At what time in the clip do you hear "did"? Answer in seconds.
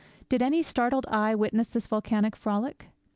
0.29-0.41